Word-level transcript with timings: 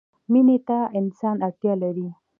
مینې 0.31 0.57
ته 0.67 0.79
انسان 0.99 1.35
اړتیا 1.47 1.73
لري. 1.83 2.07